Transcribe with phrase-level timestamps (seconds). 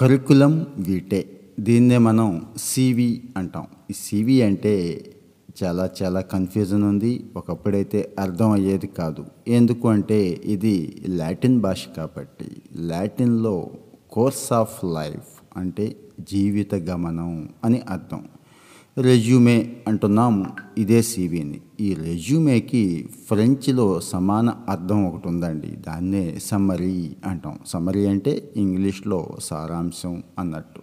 [0.00, 1.40] Curriculum వీటే.
[1.60, 3.66] దీన్నే మనం CV అంటాం.
[3.90, 5.04] ఈ సివి అంటే
[5.64, 7.24] చాలా చాలా కన్ఫ్యూజన్ ఉంది.
[7.36, 9.24] ఒకప్పుడైతే అర్థం అయ్యేది కాదు.
[9.48, 12.46] ఎందుకు అంటే ఇది లాటిన్ భాష కాబట్టి.
[12.76, 13.70] లాటిన్లో
[14.10, 18.24] కోర్స్ ఆఫ్ లైఫ్ అంటే జీవిత గమనం అని అర్థం.
[19.00, 20.52] రెజ్యూమే అంటున్నాం.
[20.78, 25.66] ఇదే సీవీని ఈ రెజ్యూమేకి ఫ్రెంచ్లో సమాన అర్థం ఒకటి ఉందండి.
[25.66, 27.58] దాన్నే సమ్మరీ అంటాం.
[27.66, 30.82] సమ్మరీ అంటే ఇంగ్లీష్లో సారాంశం అన్నట్టు.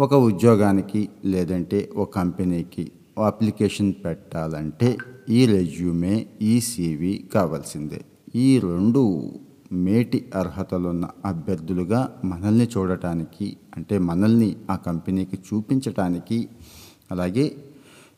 [0.00, 2.92] ఒక ఉద్యోగానికి లేదంటే ఒక కంపెనీకి
[3.26, 8.00] అప్లికేషన్ పెట్టాలంటే ఈ రెజ్యూమే ఈ సీవీ కావాల్సిందే.
[8.34, 9.30] ఈ రెండు
[9.72, 16.48] మేటి అర్హతలున్న అభ్యర్థులుగా మనల్ని చూడటానికి అంటే మనల్ని ఆ కంపెనీకి చూపించటానికి
[17.10, 17.56] అలాగే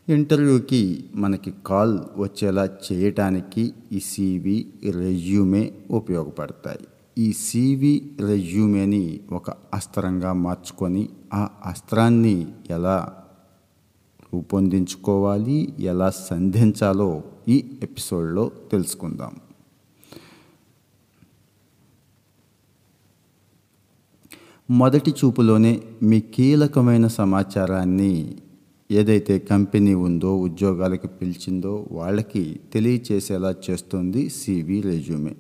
[0.08, 6.88] ఇంటర్వ్యూకి మనకి కాల్ వచ్చేలా చేయటానికి ఈ సివి రెజ్యూమే ఉపయోగపడతాయి.
[7.19, 13.22] ఈ సివి రెజ్యూమేని ఒక అస్త్రంగా మార్చుకొని ఆ అస్త్రాన్ని ఎలా
[14.34, 19.34] రూపొందించుకోవాలి ఎలా సంధించాలో ఈ ఎపిసోడ్లో తెలుసుకుందాం.
[24.70, 28.36] మొదటి చూపులోనే మీ కీలకమైన సమాచారాన్ని
[28.90, 35.36] ఏదైతే కంపెనీ ఉందో ఉద్యోగాలకు పిలిచిందో వాళ్ళకి తెలియచేసేలా చేస్తుంది సివి రెజ్యూమే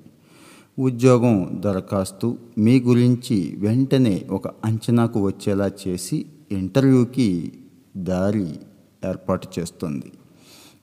[0.78, 7.52] ఉద్యోగం దరఖాస్తు మీ గురించి వెంటనే ఒక అంచనాకు వచ్చేలా చేసి ఇంటర్వ్యూకి
[7.96, 8.48] దారి
[9.04, 10.12] ఏర్పాటు చేస్తుంది.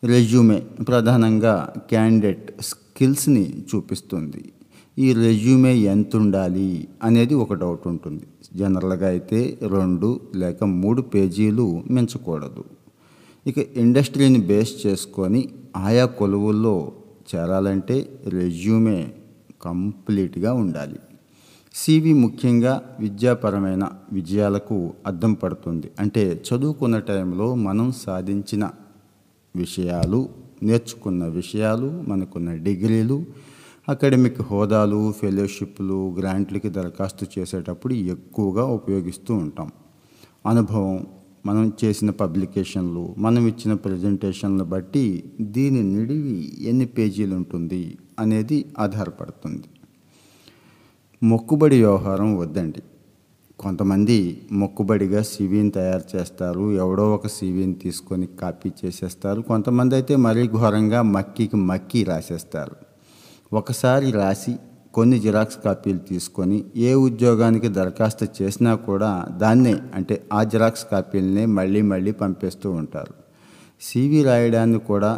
[0.04, 4.54] రెజ్యూమే ప్రధానంగా క్యాండిడేట్ స్కిల్స్ని చూపిస్తుంది.
[5.00, 8.26] ఈ రెజ్యూమే ఎంత ఉండాలి అనేది ఒక డౌట్ ఉంటుంది.
[8.56, 12.64] జనరల్గా అయితే రెండు లేక మూడు పేజీలు మించకూడదు.
[13.48, 16.92] ఇక ఇండస్ట్రీని బేస్ చేసుకొని ఆయా కొలువుల్లో
[17.36, 19.14] చేరాలంటే రెజ్యూమే
[19.62, 21.00] కంప్లీట్గా ఉండాలి.
[21.76, 25.92] సివి ముఖ్యంగా విద్యాపరమైన విజయాలకు అద్దం పడుతుంది.
[26.00, 28.72] అంటే చదువుకున్న టైంలో మనం సాధించిన
[29.56, 30.30] విషయాలు
[30.64, 33.26] నేర్చుకున్న విషయాలు మనకున్న డిగ్రీలు
[33.88, 39.70] అకాడమిక్ హోదాలు ఫెలోషిప్లు గ్రాంట్లకి దరఖాస్తు చేసేటప్పుడు ఎక్కువగా ఉపయోగిస్తూ ఉంటాం.
[40.46, 41.08] అనుభవం
[41.46, 45.04] మనం చేసిన పబ్లికేషన్లు మనం ఇచ్చిన ప్రజెంటేషన్లు బట్టి
[45.56, 46.38] దీని నిడివి
[46.70, 49.68] ఎన్ని పేజీలు ఉంటుంది అనేది ఆధారపడుతుంది.
[51.22, 52.84] మొక్కుబడి వ్యవహారం వద్దండి.
[53.60, 54.18] కొంతమంది
[54.52, 61.56] మొక్కుబడిగా సివిని తయారు చేస్తారు ఎవడో ఒక సివిని తీసుకొని కాపీ చేసేస్తారు కొంతమంది అయితే మరీ ఘోరంగా మక్కీకి
[61.56, 62.76] మక్కి రాసేస్తారు.
[63.54, 64.54] ఒకసారి రాసి
[64.94, 69.10] కొన్ని జిరాక్స్ కాపీలు తీసుకొని ఏ ఉద్యోగానికి దరఖాస్తు చేసినా కూడా
[69.42, 73.14] దాన్నే అంటే ఆ జిరాక్స్ కాపీలనే మళ్ళీ మళ్ళీ పంపేస్తూ ఉంటారు.
[73.82, 75.12] సివి రాయడాన్ని కూడా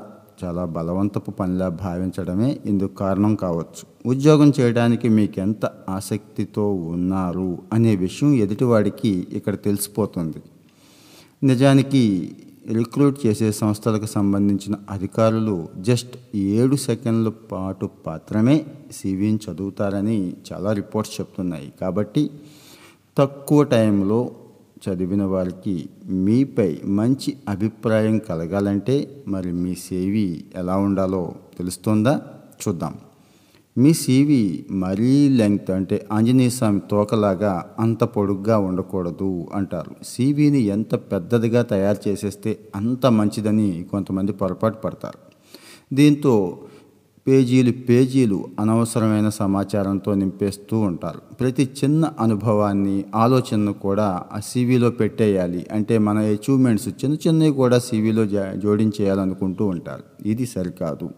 [0.43, 3.83] చాలా బలవంతపు పనిలా భావించడమే ఇందుకు కారణం కావచ్చు.
[4.05, 10.41] ఉద్యోగం చేయడానికి మీకు ఎంత ఆసక్తితో ఉన్నారు అనే విషయం ఎదుటివాడికి ఇక్కడ తెలిసిపోతుంది.
[11.43, 12.03] నిజానికి
[12.71, 21.73] రిక్రూట్ చేసే సంస్థలకు సంబంధించిన అధికారులు జస్ట్ ఏడు సెకండ్ల పాటు మాత్రమే సివిని చదువుతారని చాలా రిపోర్ట్స్ చెప్తున్నాయి.
[21.81, 22.29] కాబట్టి
[23.17, 24.31] తక్కువ టైంలో
[24.89, 32.21] చదివిన వారికి మీపై మంచి అభిప్రాయం కలగాలంటే మరి మీ సేవి ఎలా ఉండాలో తెలుస్తుందా?
[32.67, 32.95] చూద్దాం.
[33.77, 39.91] మీ సివి మరీ లెంగ్త్ అంటే ఆంజనేయ స్వామి తోకలాగా అంత పొడుగ్గా ఉండకూడదు అంటారు.
[40.05, 45.17] సీవీని ఎంత పెద్దదిగా తయారు చేసేస్తే అంత మంచిదని కొంతమంది పొరపాటు పడతారు.
[45.95, 46.57] దీంతో
[47.27, 51.35] పేజీలు పేజీలు అనవసరమైన సమాచారంతో నింపేస్తూ ఉంటారు.
[51.35, 55.65] ప్రతి చిన్న అనుభవాన్ని ఆలోచనను కూడా ఆ సీవీలో పెట్టేయాలి.
[55.71, 58.25] అంటే మన అచీవ్మెంట్స్ చిన్న చిన్నవి కూడా సీవీలో
[58.55, 60.27] జోడించేయాలనుకుంటూ ఉంటారు.
[60.27, 61.09] ఇది సరికాదు.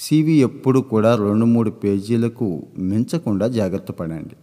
[0.00, 4.36] సివి ఎప్పుడు కూడా రెండు మూడు పేజీలకు మించకుండా జాగ్రత్త పడండి.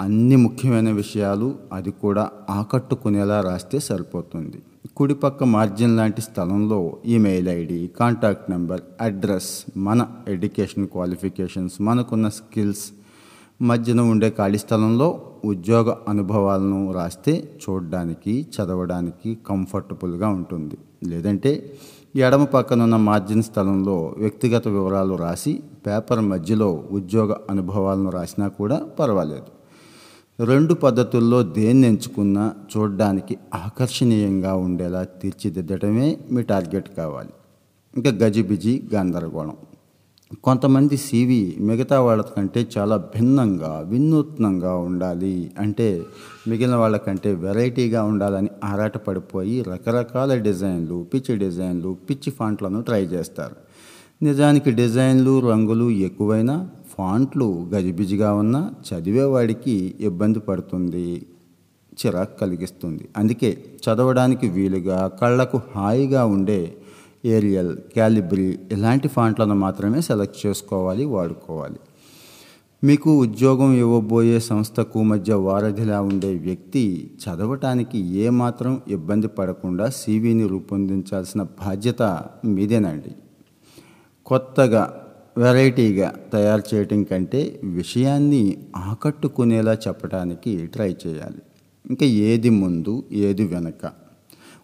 [0.00, 4.62] అన్ని ముఖ్యమైన విషయాలు అది కూడా ఆకట్టుకునేలా రాస్తే సరిపోతుంది.
[4.96, 12.86] కుడిపక్క మార్జిన్ లాంటి స్థలంలో email ID contact number address మన ఎడ్యుకేషన్ క్వాలిఫికేషన్స్ మనకున్న స్కిల్స్
[13.62, 20.78] మధ్యన ఉండే ఖాళీ స్థలంలో ఉద్యోగ అనుభవాలను రాస్తే చూడడానికి చదవడానికి కంఫర్టబుల్గా ఉంటుంది.
[21.08, 21.52] లేదంటే
[22.16, 29.50] ఎడమ పక్కనున్న మార్జిన్ స్థలంలో వ్యక్తిగత వివరాలు రాసి పేపర్ మధ్యలో ఉద్యోగ అనుభవాలను రాసినా కూడా పర్వాలేదు.
[30.44, 37.30] రెండు పద్ధతుల్లో దేన్ని ఎంచుకున్నా చూడడానికి ఆకర్షణీయంగా ఉండేలా తీర్చిదిద్దడమే మీ టార్గెట్ కావాలి.
[37.96, 39.56] ఇంకా గజిబిజి గందరగోళం.
[40.36, 46.02] కొంతమంది సివి మిగతా వాళ్ళకంటే చాలా భిన్నంగా వినూత్నంగా ఉండాలి అంటే
[46.48, 53.56] మిగిలిన వాళ్ళకంటే వెరైటీగా ఉండాలని ఆరాటపడిపోయి రకరకాల డిజైన్లు పిచ్చి డిజైన్లు పిచ్చి ఫాంట్లను ట్రై చేస్తారు.
[54.22, 56.68] నిజానికి డిజైన్లు రంగులు ఎక్కువైనా
[56.98, 61.26] ఫాంట్లు గజిబిజిగా ఉన్నా చదివేవాడికి ఇబ్బంది పడుతుంది
[62.04, 63.08] చిరాకు కలిగిస్తుంది.
[63.16, 66.76] అందుకే చదవడానికి వీలుగా కళ్ళకు హాయిగా ఉండే
[67.24, 71.76] ఏరియల్ క్యాలిబ్రీ ఇలాంటి ఫాంట్లను మాత్రమే సెలెక్ట్ చేసుకోవాలి వాడుకోవాలి.
[72.84, 82.02] మీకు ఉద్యోగం ఇవ్వబోయే సంస్థకు మధ్య వారధిలా ఉండే వ్యక్తి చదవటానికి ఏమాత్రం ఇబ్బంది పడకుండా సీవీని రూపొందించాల్సిన బాధ్యత
[82.44, 83.12] మీదేనండి.
[84.26, 85.04] కొత్తగా
[85.38, 91.42] వెరైటీగా తయారు చేయటం కంటే విషయాన్ని ఆకట్టుకునేలా చెప్పడానికి ట్రై చేయాలి.
[91.90, 94.01] ఇంకా ఏది ముందు ఏది వెనక?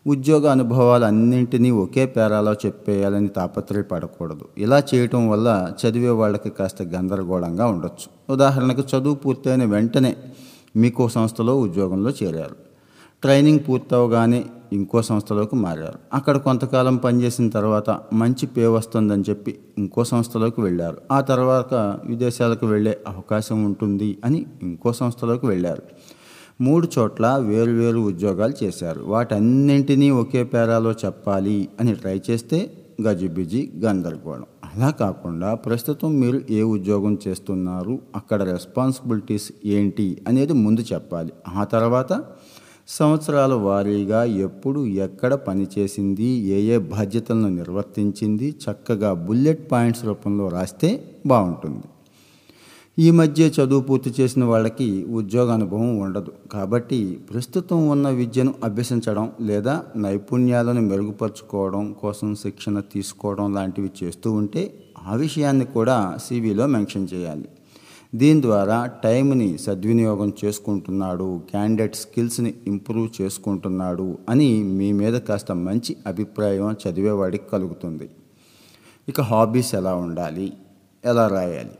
[0.08, 4.44] ఉద్యోగ అనుభవాలు అన్నింటినీ ఒకే పేరాలో చెప్పేయాలని తాపత్రయపడకూడదు.
[4.58, 5.48] ఇలా చేయటం వల్ల
[5.80, 8.32] చదివే వాళ్ళకి కాస్త గందరగోళంగా ఉండొచ్చు.
[8.32, 10.16] ఉదాహరణకు చదువు పూర్తయిన వెంటనే
[10.76, 12.56] మీకో సంస్థలో ఉద్యోగంలో చేరారు.
[13.22, 15.98] ట్రైనింగ్ పూర్తవగానే ఇంకో సంస్థలోకి మారారు.
[16.12, 20.98] అక్కడ కొంతకాలం పనిచేసిన తర్వాత మంచి పే వస్తుందని చెప్పి ఇంకో సంస్థలోకి వెళ్ళారు.
[21.12, 21.74] ఆ తర్వాత
[22.04, 25.82] విదేశాలకు వెళ్ళే అవకాశం ఉంటుంది అని ఇంకో సంస్థలోకి వెళ్ళారు.
[26.60, 29.00] మూడు చోట్ల వేరువేరు ఉద్యోగాలు చేశారు.
[29.00, 32.70] వాటన్నింటినీ ఒకే పేరాలో చెప్పాలి అని ట్రై చేస్తే
[33.02, 34.46] గజిబిజి గందరగోళం.
[34.64, 41.32] అలా కాకుండా ప్రస్తుతం మీరు ఏ ఉద్యోగం చేస్తున్నారు అక్కడ రెస్పాన్సిబిలిటీస్ ఏంటి అనేది ముందు చెప్పాలి.
[41.48, 42.24] ఆ తర్వాత
[42.88, 50.90] సంవత్సరాల వారీగా ఎప్పుడు ఎక్కడ పనిచేసింది ఏ ఏ బాధ్యతలను నిర్వర్తించింది చక్కగా బుల్లెట్ పాయింట్స్ రూపంలో రాస్తే
[51.26, 51.86] బాగుంటుంది.
[52.98, 56.32] ఈ మధ్య చదువు పూర్తి చేసిన వాళ్ళకి ఉద్యోగ అనుభవం ఉండదు.
[56.52, 64.74] కాబట్టి ప్రస్తుతం ఉన్న విద్యను అభ్యసించడం లేదా నైపుణ్యాలను మెరుగుపరుచుకోవడం కోసం శిక్షణ తీసుకోవడం లాంటివి చేస్తూ ఉంటే
[65.06, 67.48] ఆ విషయాన్ని కూడా సివిలో మెన్షన్ చేయాలి.
[68.14, 76.76] దీని ద్వారా టైంని సద్వినియోగం చేసుకుంటున్నాడు క్యాండిడేట్ స్కిల్స్ని ఇంప్రూవ్ చేసుకుంటున్నాడు అని మీ మీద కాస్త మంచి అభిప్రాయం
[76.82, 78.08] చదివేవాడికి కలుగుతుంది.
[79.08, 80.52] ఇక హాబీస్ ఎలా ఉండాలి?
[81.04, 81.76] ఎలా రాయాలి?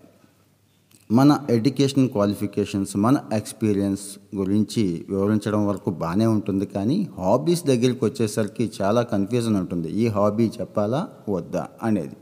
[1.13, 6.67] మన ఎడ్యుకేషన్ క్వాలిఫికేషన్స్ మన ఎక్స్పీరియన్స్ గురించి వివరించడం వరకు బాగానే ఉంటుంది.
[6.67, 9.89] కానీ హాబీస్ దగ్గరికి వచ్చేసరికి చాలా కన్ఫ్యూజన్ ఉంటుంది.
[9.89, 11.09] ఈ హాబీ చెప్పాలా?
[11.29, 11.67] వద్దా?
[11.83, 12.17] అనేది.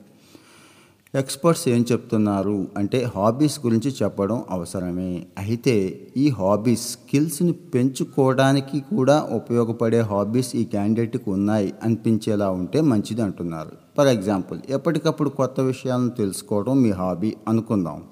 [1.14, 5.26] ఎక్స్పర్ట్స్ ఏం చెప్తున్నారు అంటే హాబీస్ గురించి చెప్పడం అవసరమే.
[5.38, 13.72] అయితే ఈ హాబీస్ స్కిల్స్ని పెంచుకోవడానికి కూడా ఉపయోగపడే హాబీస్ ఈ క్యాండిడేట్కి ఉన్నాయి అనిపించేలా ఉంటే మంచిది అంటున్నారు.
[13.96, 18.02] ఫర్ ఎగ్జాంపుల్ ఎప్పటికప్పుడు కొత్త విషయాలను తెలుసుకోవడం మీ హాబీ అనుకుందాం.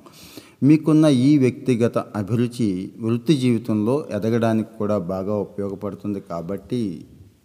[0.67, 2.69] మీకున్న ఈ వ్యక్తిగత అభిరుచి
[3.01, 6.81] వృత్తి జీవితంలో ఎదగడానికి కూడా బాగా ఉపయోగపడుతుంది కాబట్టి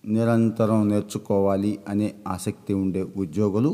[0.06, 3.72] నిరంతరం నేర్చుకోవాలి అనే ఆసక్తి ఉండే ఉద్యోగులు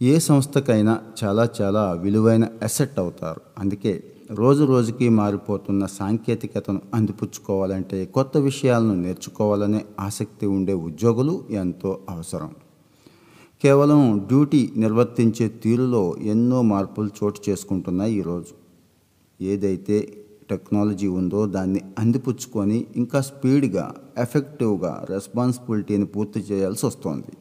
[0.00, 3.40] ఏ సంస్థకైనా చాలా చాలా విలువైన అసెట్ అవుతారు.
[3.58, 3.92] అందుకే
[4.40, 12.52] రోజు రోజుకి మారిపోతున్న సాంకేతికతను అందిపుచ్చుకోవాలంటే కొత్త విషయాలను నేర్చుకోవాలనే ఆసక్తి ఉండే ఉద్యోగులు ఎంతో అవసరం.
[13.64, 18.54] కేవలం డ్యూటీ నిర్వర్తించే తీరులో ఎన్నో మార్పులు చోటు చేసుకుంటున్నాయి ఈరోజు.
[19.40, 19.96] ఏదైతే
[20.50, 27.32] టెక్నాలజీ ఉందో దాన్ని అందిపుచ్చుకొని ఇంకా స్పీడ్గా ఎఫెక్టివ్గా రెస్పాన్సిబిలిటీని పూర్తి చేయాల్సి వస్తుంది.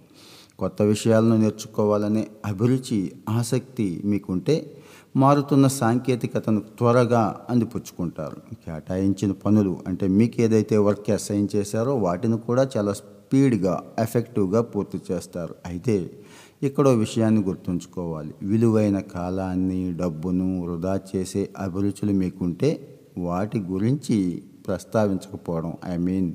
[0.60, 4.78] కొత్త విషయాలను నేర్చుకోవాలనే అభిరుచి ఆసక్తి మీకుంటే
[5.16, 8.38] మారుతున్న సాంకేతికతను త్వరగా అందిపుచ్చుకుంటారు.
[8.66, 12.94] కేటాయించిన పనులు అంటే మీకు ఏదైతే వర్క్ అసైన్ చేశారో వాటిని కూడా చాలా
[13.32, 15.56] స్పీడ్గా ఎఫెక్టివ్గా పూర్తి చేస్తారు.
[15.66, 16.10] అయితే
[16.64, 18.34] ఇక్కడో విషయాన్ని గుర్తుంచుకోవాలి.
[18.44, 26.34] విలువైన కాలాన్ని డబ్బును వృధా చేసే అభిరుచులు మీకుంటే వాటి గురించి ప్రస్తావించకపోవడం ఐ మీన్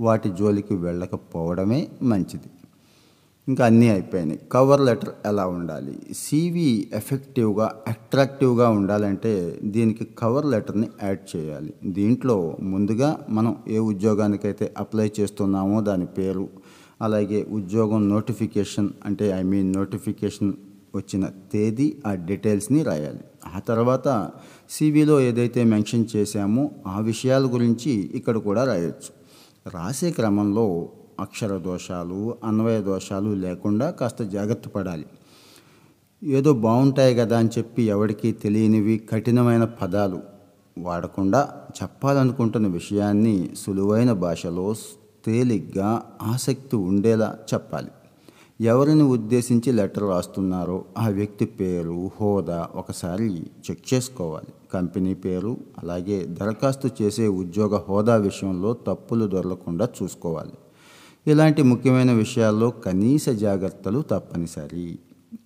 [0.00, 2.50] వాటి జోలికి వెళ్ళకపోవడమే మంచిది.
[3.48, 4.40] ఇంకా అన్నీ అయిపోయినాయి.
[4.52, 5.98] కవర్ లెటర్ ఎలా ఉండాలి?
[6.16, 11.74] సీవీ ఎఫెక్టివ్గా అట్రాక్టివ్గా ఉండాలంటే దీనికి కవర్ లెటర్ని యాడ్ చేయాలి.
[11.84, 16.48] దీంట్లో ముందుగా మనం ఏ ఉద్యోగానికైతే అప్లై చేస్తున్నామో దాని పేరు
[17.02, 20.52] అలాగే ఉద్యోగం నోటిఫికేషన్ అంటే ఐ మీన్ నోటిఫికేషన్
[20.94, 23.20] వచ్చిన తేదీ ఆ డీటెయిల్స్ని రాయాలి.
[23.56, 24.30] ఆ తర్వాత
[24.70, 29.12] సివిలో ఏదైతే మెన్షన్ చేశామో ఆ విషయాల గురించి ఇక్కడ కూడా రాయొచ్చు.
[29.70, 30.88] రాసే క్రమంలో
[31.20, 35.06] అక్షర దోషాలు అన్వయ దోషాలు లేకుండా కాస్త జాగ్రత్త పడాలి.
[36.24, 40.20] ఏదో బాగుంటాయి కదా అని చెప్పి ఎవరికి తెలియనివి కఠినమైన పదాలు.
[40.78, 41.48] వాడకుండా
[41.82, 44.74] చెప్పాలనుకుంటున్న విషయాన్ని సులువైన భాషలో
[45.24, 47.88] తేలిగ్గా ఆసక్తి ఉండేలా చెప్పాలి.
[48.60, 54.52] ఎవరిని ఉద్దేశించి లెటర్ రాస్తున్నారో ఆ వ్యక్తి పేరు హోదా ఒకసారి చెక్ చేసుకోవాలి.
[54.74, 60.52] కంపెనీ పేరు అలాగే దరఖాస్తు చేసే ఉద్యోగ హోదా విషయంలో తప్పులు దొరలకుండా చూసుకోవాలి.
[61.26, 64.98] ఇలాంటి ముఖ్యమైన విషయాల్లో కనీస జాగ్రత్తలు తప్పనిసరి.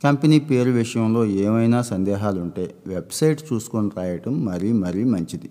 [0.05, 5.51] కంపెనీ పేరు విషయంలో ఏమైనా సందేహాలుంటే వెబ్సైట్ చూసుకొని రాయటం మరీ మరీ మంచిది.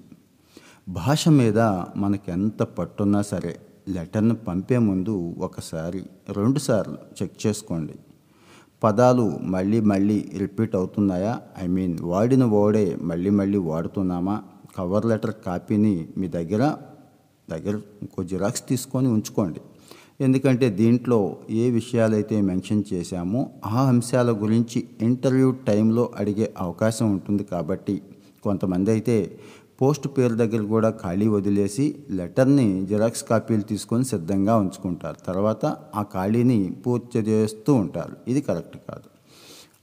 [0.89, 1.59] భాష మీద
[1.97, 7.95] మనకెంత పట్టున్నా సరే లెటర్ను పంపే ముందు ఒకసారి రెండుసార్లు చెక్ చేసుకోండి.
[8.83, 11.41] పదాలు మళ్ళీ మళ్ళీ రిపీట్ అవుతున్నాయా?
[11.63, 14.43] ఐ మీన్ వాడిన వాడే మళ్ళీ మళ్ళీ వాడుతున్నామా?
[14.77, 16.75] కవర్ లెటర్ కాపీని మీ దగ్గర
[17.49, 19.61] దగ్గర ఇంకో జిరాక్స్ తీసుకొని ఉంచుకోండి.
[20.21, 28.01] ఎందుకంటే దీంట్లో ఏ విషయాలైతే మెన్షన్ చేశామో ఆ అంశాల గురించి ఇంటర్వ్యూ టైంలో అడిగే అవకాశం ఉంటుంది కాబట్టి
[28.43, 29.39] కొంతమంది అయితే
[29.81, 35.15] పోస్ట్ పేరు దగ్గర కూడా ఖాళీ వదిలేసి లెటర్ని జిరాక్స్ కాపీలు తీసుకొని సిద్ధంగా ఉంచుకుంటారు.
[35.27, 35.65] తర్వాత
[35.95, 38.15] ఆ ఖాళీని పూర్తి చేస్తూ ఉంటారు.
[38.27, 39.09] ఇది కరెక్ట్ కాదు.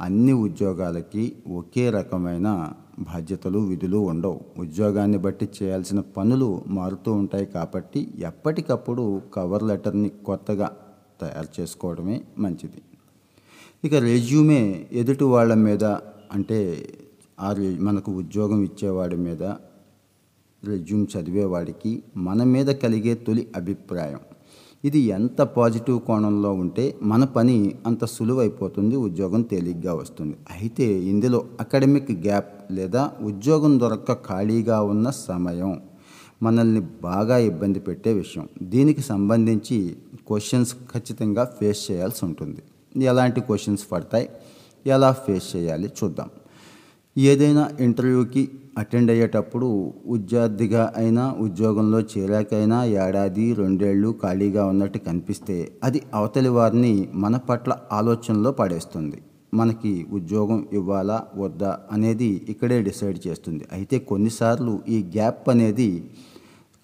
[0.01, 4.41] అన్ని ఉద్యోగాలకి ఒకే రకమైన బాధ్యతలు విధులు ఉండవు.
[4.59, 9.05] ఉద్యోగాన్ని బట్టి చేయాల్సిన పనులు మారుతూ ఉంటాయి కాబట్టి ఎప్పటికప్పుడు
[9.35, 10.69] కవర్ లెటర్ని కొత్తగా
[11.21, 12.83] తయారు చేసుకోవడమే మంచిది.
[13.85, 15.85] ఇక రెజ్యూమే ఎదుటి వాళ్ళ మీద
[16.37, 16.61] అంటే
[17.41, 19.43] ఆ మనకు ఉద్యోగం ఇచ్చేవాడి మీద
[20.63, 24.21] రెజ్యూమ్ చదివేవాడికి మన మీద కలిగే తొలి అభిప్రాయం.
[24.85, 27.57] ఇది ఎంత పాజిటివ్ కోణంలో ఉంటే మన పని
[27.89, 30.37] అంత సులువైపోతుంది ఉద్యోగం తేలిగ్గా వస్తుంది.
[30.55, 35.73] అయితే ఇందులో అకాడమిక్ గ్యాప్ లేదా ఉద్యోగం దొరక్క ఖాళీగా ఉన్న సమయం
[36.43, 38.47] మనల్ని బాగా ఇబ్బంది పెట్టే విషయం.
[38.75, 39.79] దీనికి సంబంధించి
[40.29, 42.63] క్వశ్చన్స్ ఖచ్చితంగా ఫేస్ చేయాల్సి ఉంటుంది.
[43.11, 44.29] ఎలాంటి క్వశ్చన్స్ పడతాయి
[44.87, 46.29] ఎలా ఫేస్ చేయాలి చూద్దాం.
[47.17, 48.43] ఏదైనా ఇంటర్వ్యూకి
[48.79, 49.69] అటెండ్ అయ్యేటప్పుడు
[50.13, 58.53] విద్యార్థిగా అయినా ఉద్యోగంలో చేరాకైనా ఏడాది రెండేళ్ళు ఖాళీగా ఉన్నట్టు కనిపిస్తే అది అవతలి వారిని మన పట్ల ఆలోచనలో
[58.53, 59.19] పడేస్తుంది.
[59.55, 63.65] మనకి ఉద్యోగం ఇవ్వాలా వద్దా అనేది ఇక్కడే డిసైడ్ చేస్తుంది.
[63.73, 65.91] అయితే కొన్నిసార్లు ఈ గ్యాప్ అనేది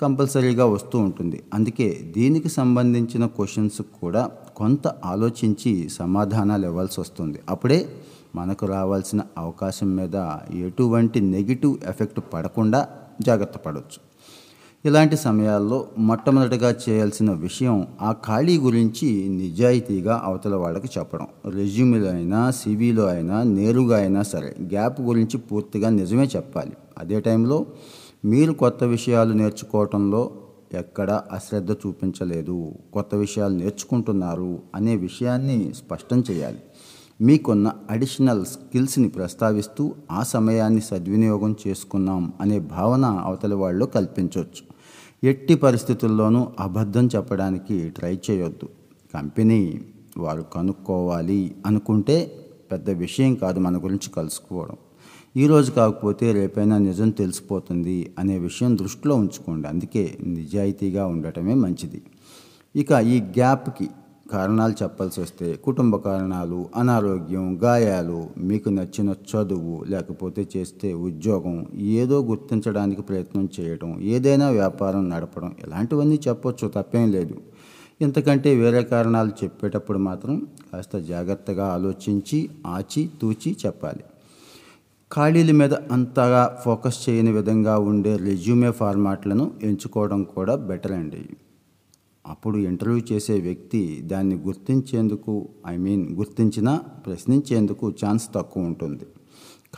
[0.00, 1.42] కంపల్సరీగా వస్తూ ఉంటుంది.
[1.54, 7.38] అందుకే దీనికి సంబంధించిన క్వశ్చన్స్ కూడా కొంత ఆలోచించి సమాధానాలు ఇవ్వాల్సి వస్తుంది.
[7.48, 7.78] అప్పుడే
[8.36, 10.16] మనకు రావాల్సిన అవకాశం మీద
[10.54, 12.80] ఎటువంటి నెగిటివ్ ఎఫెక్ట్ పడకుండా
[13.20, 13.98] జాగ్రత్త పడవచ్చు
[14.84, 21.26] ఇలాంటి సమయాల్లో మొట్టమొదటిగా చేయాల్సిన విషయం ఆ ఖాళీ గురించి నిజాయితీగా అవతల వాళ్ళకి చెప్పడం.
[21.50, 26.72] రెజ్యూమ్లో అయినా సివీలో అయినా నేరుగా అయినా సరే గ్యాప్ గురించి పూర్తిగా నిజమే చెప్పాలి.
[26.98, 27.66] అదే టైంలో
[28.24, 30.30] మీరు కొత్త విషయాలు నేర్చుకోవటంలో
[30.74, 32.72] ఎక్కడ అశ్రద్ధ చూపించలేదు.
[32.92, 36.58] కొత్త విషయాలు నేర్చుకుంటున్నారు అనే విషయాన్ని స్పష్టం చేయాలి.
[37.20, 44.76] మీకున్న అడిషనల్ స్కిల్స్ని ప్రస్తావిస్తూ ఆ సమయాన్ని సద్వినియోగం చేసుకున్నాం అనే భావన అవతలి వాళ్ళు కల్పించవచ్చు
[45.24, 48.68] ఎట్టి పరిస్థితుల్లోనూ అబద్ధం చెప్పడానికి ట్రై చేయొద్దు.
[49.14, 49.80] కంపెనీ
[50.18, 54.76] వారు కనుక్కోవాలి అనుకుంటే పెద్ద విషయం కాదు మన గురించి కలుసుకోవడం.
[55.36, 59.68] ఈరోజు కాకపోతే రేపైనా నిజం తెలిసిపోతుంది అనే విషయం దృష్టిలో ఉంచుకోండి.
[59.68, 62.02] అందుకే నిజాయితీగా ఉండటమే మంచిది.
[62.76, 63.88] ఇక ఈ గ్యాప్కి
[64.32, 73.02] కారణాలు చెప్పాల్సి వస్తే కుటుంబ కారణాలు అనారోగ్యం గాయాలు మీకు నచ్చిన చదువు లేకపోతే చేస్తే ఉద్యోగం ఏదో గుర్తించడానికి
[73.02, 77.36] ప్రయత్నం చేయడం ఏదైనా వ్యాపారం నడపడం ఇలాంటివన్నీ చెప్పొచ్చు తప్పేం లేదు.
[78.00, 84.04] ఇంతకంటే వేరే కారణాలు చెప్పేటప్పుడు మాత్రం కాస్త జాగ్రత్తగా ఆలోచించి ఆచి తూచి చెప్పాలి.
[85.12, 91.22] ఖాళీల మీద అంతగా ఫోకస్ చేయని విధంగా ఉండే రెజ్యూమే ఫార్మాట్లను ఎంచుకోవడం కూడా బెటర్ అండి
[92.26, 99.04] అప్పుడు ఇంటర్వ్యూ చేసే వ్యక్తి దాన్ని గుర్తించేందుకు ఐ మీన్ గుర్తించినా ప్రశ్నించేందుకు ఛాన్స్ తక్కువ ఉంటుంది.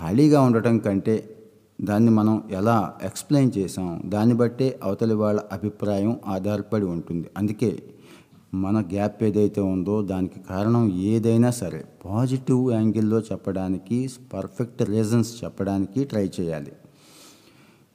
[0.01, 1.35] ఖాళీగా ఉండటం కంటే
[1.81, 7.29] దాన్ని మనం ఎలా ఎక్స్ప్లెయిన్ చేసాం దాన్ని బట్టే అవతలి వాళ్ళ అభిప్రాయం ఆధారపడి ఉంటుంది.
[7.37, 7.83] అందుకే
[8.55, 16.31] మన గ్యాప్ ఏదైతే ఉందో దానికి కారణం ఏదైనా సరే పాజిటివ్ యాంగిల్లో చెప్పడానికి పర్ఫెక్ట్ రీజన్స్ చెప్పడానికి ట్రై
[16.41, 16.73] చేయాలి.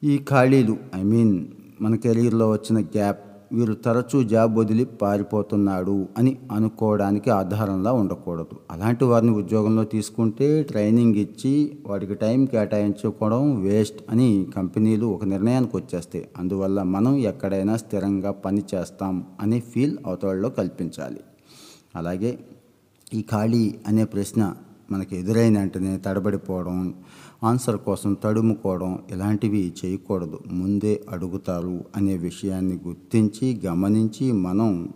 [0.03, 1.45] ఈ ఖాళీలు ఐ మీన్
[1.81, 8.55] మన కెరీర్లో వచ్చిన గ్యాప్ వీరు తరచూ జాబ్ వదిలి పారిపోతున్నాడు అని అనుకోవడానికి ఆధారంలా ఉండకూడదు.
[8.71, 16.25] అలాంటి వారిని ఉద్యోగంలో తీసుకుంటే ట్రైనింగ్ ఇచ్చి వాడికి టైం కేటాయించుకోవడం వేస్ట్ అని కంపెనీలు ఒక నిర్ణయానికి వచ్చేస్తాయి.
[16.37, 21.19] అందువల్ల మనం ఎక్కడైనా స్థిరంగా పని చేస్తాం అనే ఫీల్ అవతలలో కల్పించాలి.
[21.95, 22.39] అలాగే
[23.13, 24.53] ఈ ఖాళీ అనే ప్రశ్న
[24.91, 26.95] మనకి ఎదురైన వెంటనే తడబడిపోవడం
[27.43, 30.39] ఆన్సర్ కోసం తడుముకోవడం ఇలాంటివి చేయకూడదు.
[30.51, 34.93] ముందే అడుగుతారు అనే విషయాన్ని గుర్తించి గమనించి మనం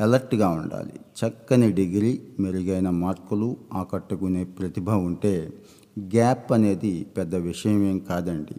[0.00, 0.92] అలర్ట్గా ఉండాలి.
[0.92, 5.52] చక్కని డిగ్రీ మెరుగైన మార్కులు ఆకట్టుకునే ప్రతిభ ఉంటే
[6.00, 8.54] గ్యాప్ అనేది పెద్ద విషయం ఏం కాదండి.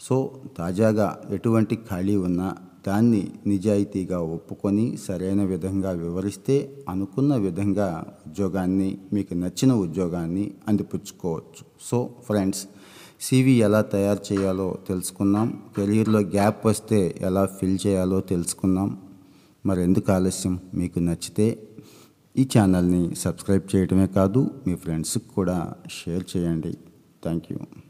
[0.00, 2.56] సో తాజాగా ఎటువంటి ఖాళీ ఉన్నా
[2.86, 6.56] దాన్ని నిజాయితీగా ఒప్పుకొని సరైన విధంగా వివరిస్తే
[6.88, 7.88] అనుకున్న విధంగా
[8.26, 11.64] ఉద్యోగాన్ని మీకు నచ్చిన ఉద్యోగాన్ని అందిపుచ్చుకోవచ్చు.
[11.80, 12.62] సో ఫ్రెండ్స్
[13.20, 18.90] సివి ఎలా తయారు చేయాలో తెలుసుకున్నాం కెరీర్లో గ్యాప్ వస్తే ఎలా ఫిల్ చేయాలో తెలుసుకున్నాం
[19.66, 20.60] మరి ఎందుకు ఆలస్యం?
[20.74, 21.48] మీకు నచ్చితే
[22.36, 25.58] ఈ ఛానల్ని సబ్స్క్రైబ్ చేయడమే కాదు మీ ఫ్రెండ్స్కి కూడా
[25.90, 26.74] షేర్ చేయండి.
[27.24, 27.85] Thank you.